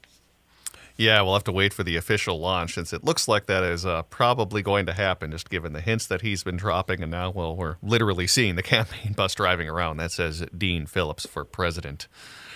Yeah, 0.98 1.22
we'll 1.22 1.36
have 1.36 1.44
to 1.44 1.52
wait 1.52 1.74
for 1.74 1.84
the 1.84 1.96
official 1.96 2.40
launch 2.40 2.74
since 2.74 2.92
it 2.92 3.04
looks 3.04 3.28
like 3.28 3.46
that 3.46 3.64
is 3.64 3.86
uh, 3.86 4.02
probably 4.04 4.64
going 4.64 4.88
to 4.88 4.94
happen, 4.94 5.30
just 5.30 5.48
given 5.48 5.74
the 5.74 5.80
hints 5.80 6.08
that 6.08 6.22
he's 6.22 6.44
been 6.44 6.58
dropping. 6.58 7.04
And 7.04 7.12
now, 7.12 7.30
well, 7.30 7.56
we're 7.56 7.78
literally 7.84 8.26
seeing 8.26 8.56
the 8.56 8.64
campaign 8.76 9.14
bus 9.14 9.36
driving 9.36 9.70
around. 9.70 9.98
That 9.98 10.12
says 10.12 10.44
Dean 10.58 10.88
Phillips 10.88 11.28
for 11.28 11.46
president. 11.46 12.08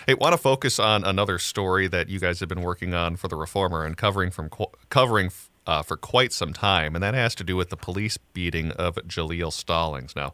Hey, 0.08 0.16
want 0.16 0.34
to 0.34 0.38
focus 0.38 0.80
on 0.80 1.04
another 1.04 1.38
story 1.38 1.88
that 1.88 2.10
you 2.10 2.20
guys 2.20 2.40
have 2.40 2.50
been 2.50 2.64
working 2.64 2.96
on 2.96 3.16
for 3.16 3.28
the 3.28 3.36
Reformer 3.36 3.86
and 3.86 3.96
covering 3.96 4.32
from 4.32 4.50
covering 4.90 5.30
uh, 5.68 5.84
for 5.84 5.98
quite 5.98 6.34
some 6.34 6.54
time, 6.54 6.96
and 6.96 7.04
that 7.04 7.14
has 7.14 7.36
to 7.36 7.44
do 7.44 7.56
with 7.56 7.70
the 7.70 7.78
police 7.78 8.18
beating 8.18 8.72
of 8.72 8.96
Jaleel 8.96 9.54
Stallings. 9.54 10.16
Now, 10.16 10.34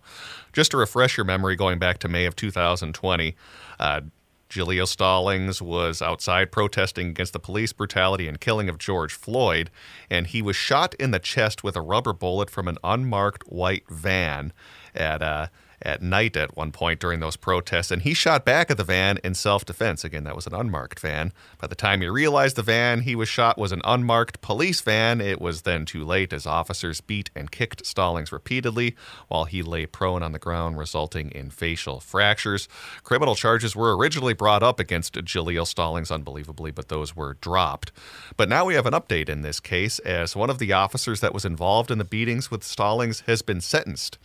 just 0.53 0.71
to 0.71 0.77
refresh 0.77 1.17
your 1.17 1.25
memory, 1.25 1.55
going 1.55 1.79
back 1.79 1.97
to 1.99 2.07
May 2.07 2.25
of 2.25 2.35
2020, 2.35 3.35
uh, 3.79 4.01
Jaleel 4.49 4.87
Stallings 4.87 5.61
was 5.61 6.01
outside 6.01 6.51
protesting 6.51 7.09
against 7.09 7.33
the 7.33 7.39
police 7.39 7.73
brutality 7.73 8.27
and 8.27 8.39
killing 8.39 8.69
of 8.69 8.77
George 8.77 9.13
Floyd, 9.13 9.69
and 10.09 10.27
he 10.27 10.41
was 10.41 10.55
shot 10.55 10.93
in 10.95 11.11
the 11.11 11.19
chest 11.19 11.63
with 11.63 11.75
a 11.75 11.81
rubber 11.81 12.13
bullet 12.13 12.49
from 12.49 12.67
an 12.67 12.77
unmarked 12.83 13.43
white 13.47 13.83
van 13.89 14.53
at 14.95 15.21
uh, 15.21 15.47
at 15.81 16.01
night 16.01 16.35
at 16.35 16.55
one 16.57 16.71
point 16.71 16.99
during 16.99 17.19
those 17.19 17.35
protests, 17.35 17.91
and 17.91 18.01
he 18.01 18.13
shot 18.13 18.43
back 18.43 18.71
at 18.71 18.77
the 18.77 18.83
van 18.83 19.19
in 19.23 19.33
self 19.33 19.65
defense. 19.65 20.03
Again, 20.03 20.23
that 20.23 20.35
was 20.35 20.47
an 20.47 20.53
unmarked 20.53 20.99
van. 20.99 21.31
By 21.59 21.67
the 21.67 21.75
time 21.75 22.01
he 22.01 22.07
realized 22.07 22.55
the 22.55 22.63
van 22.63 23.01
he 23.01 23.15
was 23.15 23.29
shot 23.29 23.57
was 23.57 23.71
an 23.71 23.81
unmarked 23.83 24.41
police 24.41 24.81
van, 24.81 25.21
it 25.21 25.39
was 25.39 25.61
then 25.61 25.85
too 25.85 26.03
late 26.03 26.33
as 26.33 26.45
officers 26.45 27.01
beat 27.01 27.29
and 27.35 27.51
kicked 27.51 27.85
Stallings 27.85 28.31
repeatedly 28.31 28.95
while 29.27 29.45
he 29.45 29.61
lay 29.61 29.85
prone 29.85 30.23
on 30.23 30.31
the 30.31 30.39
ground, 30.39 30.77
resulting 30.77 31.31
in 31.31 31.49
facial 31.49 31.99
fractures. 31.99 32.67
Criminal 33.03 33.35
charges 33.35 33.75
were 33.75 33.95
originally 33.95 34.33
brought 34.33 34.63
up 34.63 34.79
against 34.79 35.13
Jaleel 35.13 35.67
Stallings, 35.67 36.11
unbelievably, 36.11 36.71
but 36.71 36.89
those 36.89 37.15
were 37.15 37.35
dropped. 37.35 37.91
But 38.35 38.49
now 38.49 38.65
we 38.65 38.73
have 38.73 38.85
an 38.85 38.93
update 38.93 39.29
in 39.29 39.41
this 39.41 39.59
case 39.59 39.99
as 39.99 40.35
one 40.35 40.49
of 40.49 40.59
the 40.59 40.73
officers 40.73 41.21
that 41.21 41.33
was 41.33 41.45
involved 41.45 41.91
in 41.91 41.97
the 41.97 42.03
beatings 42.03 42.49
with 42.49 42.63
Stallings 42.63 43.21
has 43.21 43.41
been 43.41 43.61
sentenced. 43.61 44.17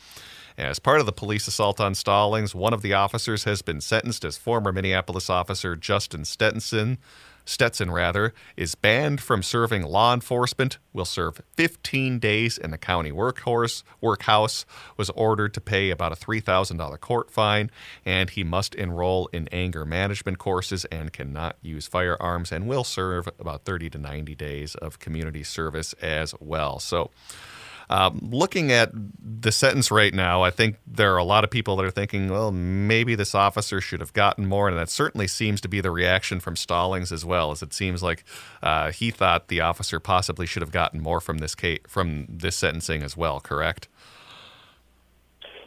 As 0.58 0.78
part 0.78 1.00
of 1.00 1.06
the 1.06 1.12
police 1.12 1.48
assault 1.48 1.80
on 1.80 1.94
Stallings, 1.94 2.54
one 2.54 2.74
of 2.74 2.82
the 2.82 2.92
officers 2.92 3.44
has 3.44 3.62
been 3.62 3.80
sentenced 3.80 4.24
as 4.24 4.36
former 4.36 4.72
Minneapolis 4.72 5.30
officer 5.30 5.76
Justin 5.76 6.24
Stetson. 6.24 6.98
Stetson, 7.44 7.90
rather, 7.90 8.32
is 8.56 8.74
banned 8.74 9.20
from 9.20 9.42
serving 9.42 9.82
law 9.82 10.14
enforcement, 10.14 10.78
will 10.92 11.04
serve 11.04 11.40
15 11.56 12.18
days 12.18 12.56
in 12.56 12.70
the 12.70 12.78
county 12.78 13.10
workhorse, 13.10 13.82
workhouse, 14.00 14.64
was 14.96 15.10
ordered 15.10 15.52
to 15.54 15.60
pay 15.60 15.90
about 15.90 16.12
a 16.12 16.16
$3,000 16.16 17.00
court 17.00 17.30
fine, 17.30 17.70
and 18.04 18.30
he 18.30 18.44
must 18.44 18.74
enroll 18.76 19.28
in 19.32 19.48
anger 19.48 19.84
management 19.84 20.38
courses 20.38 20.84
and 20.86 21.12
cannot 21.12 21.56
use 21.62 21.88
firearms, 21.88 22.52
and 22.52 22.68
will 22.68 22.84
serve 22.84 23.26
about 23.40 23.64
30 23.64 23.90
to 23.90 23.98
90 23.98 24.34
days 24.36 24.74
of 24.76 25.00
community 25.00 25.42
service 25.42 25.94
as 25.94 26.34
well. 26.38 26.78
So, 26.78 27.10
um, 27.90 28.28
looking 28.30 28.72
at 28.72 28.90
the 28.94 29.52
sentence 29.52 29.90
right 29.90 30.12
now, 30.12 30.42
I 30.42 30.50
think 30.50 30.76
there 30.86 31.14
are 31.14 31.18
a 31.18 31.24
lot 31.24 31.44
of 31.44 31.50
people 31.50 31.76
that 31.76 31.84
are 31.84 31.90
thinking, 31.90 32.28
well, 32.28 32.52
maybe 32.52 33.14
this 33.14 33.34
officer 33.34 33.80
should 33.80 34.00
have 34.00 34.12
gotten 34.12 34.46
more, 34.46 34.68
and 34.68 34.78
that 34.78 34.88
certainly 34.88 35.26
seems 35.26 35.60
to 35.62 35.68
be 35.68 35.80
the 35.80 35.90
reaction 35.90 36.40
from 36.40 36.56
Stallings 36.56 37.12
as 37.12 37.24
well. 37.24 37.50
As 37.50 37.62
it 37.62 37.72
seems 37.72 38.02
like 38.02 38.24
uh, 38.62 38.92
he 38.92 39.10
thought 39.10 39.48
the 39.48 39.60
officer 39.60 40.00
possibly 40.00 40.46
should 40.46 40.62
have 40.62 40.72
gotten 40.72 41.00
more 41.00 41.20
from 41.20 41.38
this 41.38 41.54
case, 41.54 41.80
from 41.86 42.26
this 42.28 42.56
sentencing 42.56 43.02
as 43.02 43.16
well. 43.16 43.40
Correct? 43.40 43.88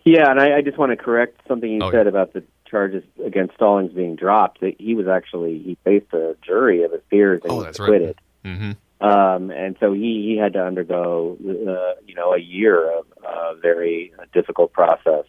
Yeah, 0.06 0.30
and 0.30 0.40
I, 0.40 0.58
I 0.58 0.62
just 0.62 0.78
want 0.78 0.92
to 0.92 0.98
correct 0.98 1.42
something 1.48 1.70
you 1.70 1.82
oh, 1.82 1.92
said 1.92 2.06
yeah. 2.06 2.10
about 2.10 2.34
the 2.34 2.44
charges 2.66 3.04
against 3.26 3.56
Stallings 3.56 3.92
being 3.92 4.16
dropped. 4.16 4.62
That 4.62 4.76
he 4.80 4.94
was 4.94 5.08
actually 5.08 5.60
he 5.60 5.78
faced 5.84 6.14
a 6.14 6.36
jury 6.42 6.84
of 6.84 6.92
his 6.92 7.02
peers 7.10 7.42
and 7.44 7.52
oh, 7.52 7.62
he 7.62 7.68
was 7.68 7.80
acquitted. 7.80 8.22
Right. 8.44 8.54
Mm-hmm. 8.54 8.72
Um, 9.02 9.52
and 9.52 9.76
so 9.80 9.94
he, 9.94 10.30
he 10.30 10.40
had 10.42 10.54
to 10.54 10.64
undergo, 10.64 11.38
uh, 11.42 12.00
you 12.06 12.16
know, 12.16 12.34
a 12.34 12.40
year 12.40 13.00
of 13.00 13.06
a 13.24 13.56
very 13.60 14.14
difficult 14.34 14.72
process. 14.72 15.26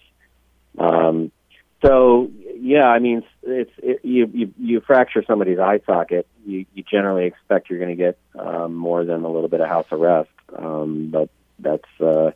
Um, 0.79 1.33
so 1.85 2.31
yeah, 2.59 2.87
I 2.87 2.99
mean, 2.99 3.23
it's 3.43 3.71
it, 3.79 4.01
you, 4.03 4.31
you 4.33 4.55
you 4.59 4.81
fracture 4.81 5.23
somebody's 5.27 5.59
eye 5.59 5.81
socket, 5.85 6.27
you, 6.45 6.65
you 6.75 6.85
generally 6.91 7.27
expect 7.27 7.69
you're 7.69 7.79
going 7.79 7.97
to 7.97 8.03
get 8.03 8.19
um, 8.39 8.75
more 8.75 9.05
than 9.05 9.25
a 9.25 9.31
little 9.31 9.49
bit 9.49 9.61
of 9.61 9.69
house 9.69 9.87
arrest. 9.93 10.31
Um, 10.57 11.11
but 11.11 11.29
that's 11.59 12.01
uh, 12.01 12.31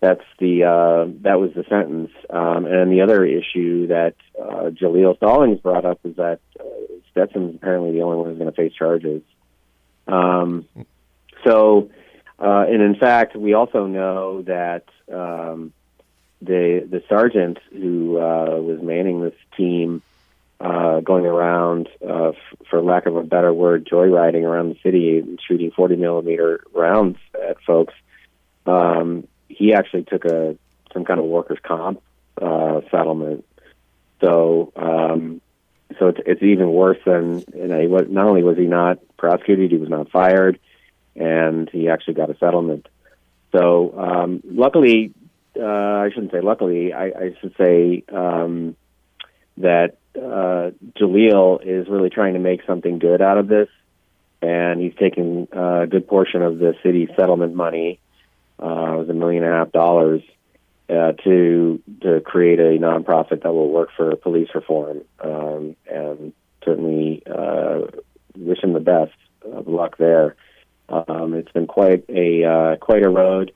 that's 0.00 0.24
the 0.38 0.64
uh, 0.64 1.10
that 1.22 1.40
was 1.40 1.52
the 1.54 1.64
sentence. 1.68 2.10
Um, 2.30 2.66
and 2.66 2.92
the 2.92 3.00
other 3.00 3.24
issue 3.24 3.88
that 3.88 4.14
uh, 4.40 4.70
Jaleel 4.70 5.16
Stallings 5.16 5.60
brought 5.60 5.84
up 5.84 6.00
is 6.04 6.16
that 6.16 6.40
uh, 6.60 6.64
Stetson's 7.10 7.56
apparently 7.56 7.92
the 7.92 8.02
only 8.02 8.18
one 8.18 8.28
who's 8.28 8.38
going 8.38 8.50
to 8.50 8.56
face 8.56 8.72
charges. 8.72 9.22
Um, 10.08 10.66
so, 11.44 11.90
uh, 12.38 12.64
and 12.68 12.82
in 12.82 12.96
fact, 12.96 13.36
we 13.36 13.54
also 13.54 13.86
know 13.86 14.42
that 14.42 14.84
um, 15.12 15.72
the 16.40 16.86
the 16.88 17.02
sergeant 17.08 17.58
who 17.72 18.18
uh, 18.18 18.60
was 18.60 18.80
manning 18.82 19.20
this 19.20 19.34
team, 19.56 20.02
uh, 20.60 21.00
going 21.00 21.26
around, 21.26 21.88
uh, 22.06 22.30
f- 22.30 22.36
for 22.68 22.82
lack 22.82 23.06
of 23.06 23.16
a 23.16 23.22
better 23.22 23.52
word, 23.52 23.86
joyriding 23.86 24.42
around 24.42 24.70
the 24.70 24.78
city, 24.82 25.22
shooting 25.46 25.70
40 25.70 25.96
millimeter 25.96 26.64
rounds 26.72 27.18
at 27.48 27.60
folks. 27.62 27.94
Um, 28.66 29.28
he 29.48 29.72
actually 29.72 30.04
took 30.04 30.24
a 30.24 30.56
some 30.92 31.04
kind 31.04 31.20
of 31.20 31.26
workers' 31.26 31.58
comp 31.62 32.02
uh, 32.40 32.80
settlement. 32.90 33.44
So 34.20 34.72
um, 34.76 35.40
so 35.98 36.08
it's, 36.08 36.20
it's 36.26 36.42
even 36.42 36.72
worse 36.72 36.98
than 37.04 37.44
you 37.54 37.66
know, 37.66 37.80
he 37.80 37.86
was, 37.86 38.06
not 38.08 38.26
only 38.26 38.42
was 38.42 38.56
he 38.56 38.66
not 38.66 38.98
prosecuted, 39.16 39.70
he 39.70 39.78
was 39.78 39.88
not 39.88 40.10
fired, 40.10 40.58
and 41.16 41.68
he 41.70 41.88
actually 41.88 42.14
got 42.14 42.30
a 42.30 42.36
settlement. 42.38 42.86
So 43.52 43.98
um, 43.98 44.42
luckily, 44.44 45.14
uh, 45.58 45.64
I 45.64 46.10
shouldn't 46.12 46.32
say 46.32 46.40
luckily, 46.40 46.92
I, 46.92 47.06
I 47.06 47.36
should 47.40 47.54
say 47.56 48.04
um, 48.12 48.76
that 49.56 49.96
uh, 50.14 50.70
Jaleel 50.98 51.60
is 51.64 51.88
really 51.88 52.10
trying 52.10 52.34
to 52.34 52.40
make 52.40 52.60
something 52.66 52.98
good 52.98 53.22
out 53.22 53.38
of 53.38 53.48
this, 53.48 53.68
and 54.42 54.80
he's 54.80 54.94
taking 54.98 55.48
a 55.52 55.86
good 55.86 56.06
portion 56.06 56.42
of 56.42 56.58
the 56.58 56.74
city 56.82 57.08
settlement 57.16 57.54
money. 57.54 57.98
Uh, 58.60 58.94
it 58.94 58.98
was 58.98 59.08
a 59.08 59.14
million 59.14 59.44
and 59.44 59.54
a 59.54 59.56
half 59.56 59.72
dollars 59.72 60.22
uh, 60.88 61.12
to 61.24 61.82
to 62.02 62.20
create 62.20 62.58
a 62.58 62.78
nonprofit 62.78 63.42
that 63.42 63.52
will 63.52 63.70
work 63.70 63.90
for 63.96 64.14
police 64.16 64.48
reform, 64.54 65.02
um, 65.20 65.76
and 65.90 66.32
certainly 66.64 67.22
uh, 67.26 67.80
wish 68.36 68.62
him 68.62 68.72
the 68.72 68.80
best 68.80 69.12
of 69.42 69.68
luck 69.68 69.98
there. 69.98 70.36
Um, 70.88 71.34
it's 71.34 71.52
been 71.52 71.66
quite 71.66 72.04
a 72.08 72.44
uh, 72.44 72.76
quite 72.76 73.04
a 73.04 73.10
road, 73.10 73.52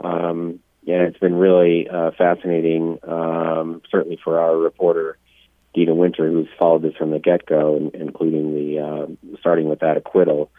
um, 0.00 0.60
and 0.86 1.02
it's 1.02 1.18
been 1.18 1.34
really 1.34 1.88
uh, 1.88 2.12
fascinating. 2.16 2.98
Um, 3.02 3.82
certainly 3.90 4.18
for 4.22 4.40
our 4.40 4.56
reporter 4.56 5.18
Deena 5.74 5.94
Winter, 5.94 6.30
who's 6.30 6.48
followed 6.58 6.82
this 6.82 6.96
from 6.96 7.10
the 7.10 7.18
get 7.18 7.46
go, 7.46 7.90
including 7.94 8.54
the 8.54 8.80
uh, 8.80 9.36
starting 9.40 9.68
with 9.68 9.80
that 9.80 9.96
acquittal 9.96 10.50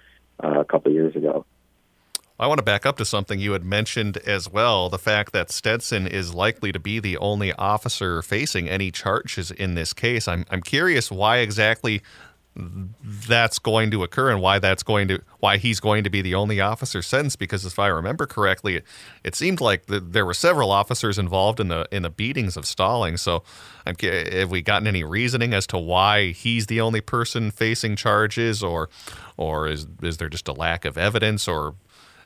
uh, 0.43 0.59
a 0.59 0.65
couple 0.65 0.91
of 0.91 0.95
years 0.95 1.15
ago. 1.15 1.45
I 2.39 2.47
want 2.47 2.57
to 2.57 2.63
back 2.63 2.85
up 2.85 2.97
to 2.97 3.05
something 3.05 3.39
you 3.39 3.53
had 3.53 3.63
mentioned 3.63 4.17
as 4.17 4.49
well 4.49 4.89
the 4.89 4.97
fact 4.97 5.33
that 5.33 5.51
Stetson 5.51 6.07
is 6.07 6.33
likely 6.33 6.71
to 6.71 6.79
be 6.79 6.99
the 6.99 7.17
only 7.17 7.53
officer 7.53 8.21
facing 8.21 8.67
any 8.67 8.91
charges 8.91 9.51
in 9.51 9.75
this 9.75 9.93
case. 9.93 10.27
I'm, 10.27 10.45
I'm 10.49 10.61
curious 10.61 11.11
why 11.11 11.37
exactly 11.37 12.01
that's 12.55 13.57
going 13.57 13.89
to 13.89 14.03
occur 14.03 14.29
and 14.29 14.39
why 14.39 14.59
that's 14.59 14.83
going 14.83 15.07
to 15.07 15.19
why 15.39 15.57
he's 15.57 15.79
going 15.79 16.03
to 16.03 16.09
be 16.09 16.21
the 16.21 16.35
only 16.35 16.61
officer 16.61 17.01
sentenced 17.01 17.39
because 17.39 17.65
if 17.65 17.79
I 17.79 17.87
remember 17.87 18.27
correctly 18.27 18.75
it, 18.77 18.83
it 19.23 19.33
seemed 19.33 19.59
like 19.59 19.87
the, 19.87 19.99
there 19.99 20.25
were 20.25 20.35
several 20.35 20.71
officers 20.71 21.17
involved 21.17 21.59
in 21.59 21.69
the 21.69 21.87
in 21.91 22.03
the 22.03 22.11
beatings 22.11 22.55
of 22.55 22.67
Stalling 22.67 23.17
so 23.17 23.43
I'm, 23.87 23.95
have 23.99 24.51
we 24.51 24.61
gotten 24.61 24.87
any 24.87 25.03
reasoning 25.03 25.51
as 25.53 25.65
to 25.67 25.79
why 25.79 26.27
he's 26.27 26.67
the 26.67 26.79
only 26.79 27.01
person 27.01 27.49
facing 27.49 27.95
charges 27.95 28.61
or 28.61 28.87
or 29.35 29.67
is 29.67 29.87
is 30.03 30.17
there 30.17 30.29
just 30.29 30.47
a 30.47 30.53
lack 30.53 30.85
of 30.85 30.95
evidence 30.95 31.47
or 31.47 31.73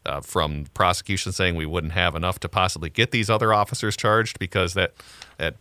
uh, 0.08 0.22
from 0.22 0.66
prosecution 0.74 1.32
saying 1.32 1.56
we 1.56 1.66
wouldn't 1.66 1.94
have 1.94 2.16
enough 2.16 2.40
to 2.40 2.50
possibly 2.50 2.90
get 2.90 3.12
these 3.12 3.30
other 3.30 3.54
officers 3.54 3.96
charged 3.96 4.40
because 4.40 4.74
that 4.74 4.94
that 5.38 5.56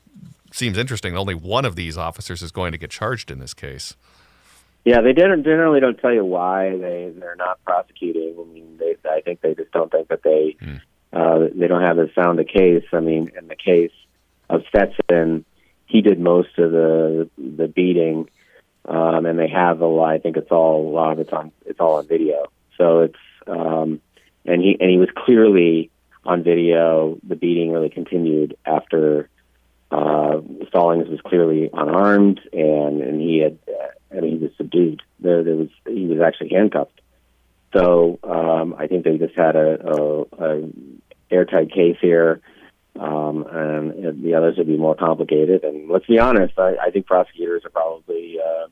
seems 0.53 0.79
interesting. 0.79 1.17
Only 1.17 1.35
one 1.35 1.65
of 1.65 1.77
these 1.77 1.99
officers 1.99 2.43
is 2.43 2.51
going 2.51 2.73
to 2.73 2.79
get 2.79 2.91
charged 2.91 3.31
in 3.31 3.39
this 3.39 3.55
case. 3.55 3.97
Yeah, 4.85 5.01
they 5.01 5.13
generally 5.13 5.81
don't 5.81 5.99
tell 5.99 6.13
you 6.13 6.25
why 6.25 6.71
they 6.71 7.13
they're 7.19 7.35
not 7.37 7.63
prosecuting. 7.65 8.37
I 8.39 8.55
mean, 8.55 8.79
they, 8.79 8.97
I 9.11 9.21
think 9.21 9.41
they 9.41 9.55
just 9.55 9.73
don't 9.73 9.91
think 9.91 10.09
that 10.09 10.23
they 10.23 10.57
hmm. 10.61 10.77
uh, 11.13 11.49
they 11.53 11.67
don't 11.67 11.83
have 11.83 11.99
as 11.99 12.09
sound 12.15 12.39
a 12.39 12.45
case. 12.45 12.85
I 12.93 13.01
mean, 13.01 13.33
in 13.37 13.49
the 13.49 13.57
case 13.57 13.91
of 14.49 14.63
Stetson, 14.69 15.45
he 15.87 16.03
did 16.03 16.21
most 16.21 16.57
of 16.59 16.71
the 16.71 17.29
the 17.37 17.67
beating, 17.67 18.31
um, 18.85 19.27
and 19.27 19.37
they 19.39 19.49
have 19.49 19.81
a 19.81 19.87
lot. 19.87 20.13
I 20.13 20.19
think 20.19 20.37
it's 20.37 20.53
all 20.53 20.89
a 20.89 20.91
lot 20.91 21.13
of 21.15 21.19
it's 21.19 21.33
on 21.33 21.51
it's 21.65 21.81
all 21.81 21.97
on 21.97 22.07
video. 22.07 22.45
So 22.79 23.01
it's 23.01 23.19
um, 23.49 24.01
and 24.47 24.63
he 24.63 24.77
and 24.81 24.91
he 24.91 24.99
was 24.99 25.09
clearly 25.17 25.91
on 26.25 26.43
video. 26.43 27.19
The 27.27 27.37
beating 27.37 27.73
really 27.73 27.91
continued 27.91 28.57
after 28.65 29.29
uh, 29.91 30.41
Stallings 30.69 31.09
was 31.09 31.21
clearly 31.21 31.71
unarmed, 31.73 32.41
and 32.53 33.01
and 33.01 33.21
he 33.21 33.39
had, 33.39 33.59
I 34.11 34.21
mean, 34.21 34.39
he 34.39 34.45
was 34.45 34.53
subdued. 34.57 35.03
There, 35.21 35.43
there 35.45 35.57
was 35.57 35.69
he 35.87 36.07
was 36.07 36.21
actually 36.21 36.51
handcuffed. 36.51 37.01
So 37.73 38.19
um, 38.25 38.75
I 38.79 38.87
think 38.87 39.05
they 39.05 39.19
just 39.19 39.35
had 39.35 39.55
a, 39.55 39.87
a, 39.87 40.23
a 40.39 40.69
airtight 41.31 41.73
case 41.73 41.99
here, 42.01 42.41
um, 42.99 43.45
and 43.51 44.23
the 44.23 44.35
others 44.35 44.57
would 44.57 44.67
be 44.67 44.77
more 44.77 44.95
complicated. 44.95 45.63
And 45.63 45.89
let's 45.89 46.07
be 46.07 46.19
honest, 46.19 46.59
I, 46.59 46.77
I 46.77 46.91
think 46.91 47.07
prosecutors 47.07 47.65
are 47.65 47.71
probably 47.71 48.39
uh, 48.45 48.69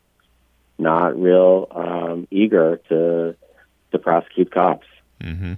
not 0.79 1.21
real 1.21 1.69
um, 1.71 2.27
eager 2.31 2.81
to 2.89 3.37
to 3.93 3.99
prosecute 3.99 4.51
cops. 4.51 4.87
Mm-hmm. 5.21 5.55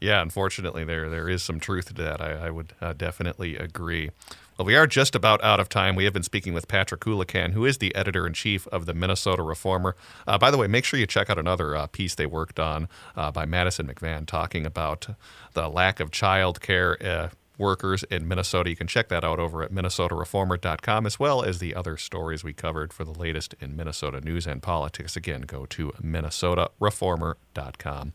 Yeah, 0.00 0.22
unfortunately, 0.22 0.84
there 0.84 1.08
there 1.08 1.28
is 1.28 1.42
some 1.42 1.58
truth 1.58 1.86
to 1.86 1.94
that. 1.94 2.20
I, 2.20 2.46
I 2.46 2.50
would 2.50 2.72
uh, 2.80 2.92
definitely 2.92 3.56
agree. 3.56 4.10
Well, 4.56 4.66
we 4.66 4.74
are 4.74 4.86
just 4.88 5.14
about 5.14 5.42
out 5.44 5.60
of 5.60 5.68
time. 5.68 5.94
We 5.94 6.04
have 6.04 6.12
been 6.12 6.24
speaking 6.24 6.52
with 6.52 6.66
Patrick 6.66 7.00
Coolican, 7.00 7.52
who 7.52 7.64
is 7.64 7.78
the 7.78 7.94
editor 7.94 8.26
in 8.26 8.32
chief 8.32 8.66
of 8.68 8.86
the 8.86 8.94
Minnesota 8.94 9.42
Reformer. 9.42 9.94
Uh, 10.26 10.36
by 10.36 10.50
the 10.50 10.58
way, 10.58 10.66
make 10.66 10.84
sure 10.84 10.98
you 10.98 11.06
check 11.06 11.30
out 11.30 11.38
another 11.38 11.76
uh, 11.76 11.86
piece 11.86 12.16
they 12.16 12.26
worked 12.26 12.58
on 12.58 12.88
uh, 13.16 13.30
by 13.30 13.44
Madison 13.44 13.86
McVan 13.86 14.26
talking 14.26 14.66
about 14.66 15.08
the 15.54 15.68
lack 15.68 16.00
of 16.00 16.10
child 16.10 16.60
care 16.60 17.00
uh, 17.04 17.28
workers 17.58 18.04
in 18.04 18.28
Minnesota. 18.28 18.70
You 18.70 18.76
can 18.76 18.86
check 18.86 19.08
that 19.08 19.24
out 19.24 19.38
over 19.38 19.62
at 19.62 19.72
minnesotareformer.com, 19.72 21.06
as 21.06 21.18
well 21.18 21.42
as 21.42 21.58
the 21.58 21.74
other 21.74 21.96
stories 21.96 22.44
we 22.44 22.52
covered 22.52 22.92
for 22.92 23.04
the 23.04 23.12
latest 23.12 23.54
in 23.60 23.74
Minnesota 23.76 24.20
news 24.20 24.46
and 24.46 24.62
politics. 24.62 25.16
Again, 25.16 25.42
go 25.42 25.66
to 25.66 25.92
minnesotareformer.com. 26.02 28.12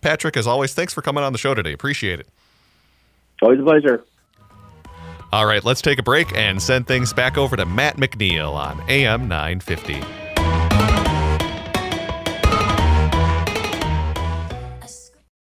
Patrick, 0.00 0.36
as 0.36 0.46
always, 0.46 0.74
thanks 0.74 0.92
for 0.92 1.02
coming 1.02 1.24
on 1.24 1.32
the 1.32 1.38
show 1.38 1.54
today. 1.54 1.72
Appreciate 1.72 2.20
it. 2.20 2.28
Always 3.40 3.60
a 3.60 3.62
pleasure. 3.62 4.04
All 5.32 5.46
right, 5.46 5.64
let's 5.64 5.80
take 5.80 5.98
a 5.98 6.02
break 6.02 6.36
and 6.36 6.60
send 6.60 6.86
things 6.86 7.12
back 7.12 7.38
over 7.38 7.56
to 7.56 7.64
Matt 7.64 7.96
McNeil 7.96 8.52
on 8.52 8.82
AM 8.90 9.28
950. 9.28 10.21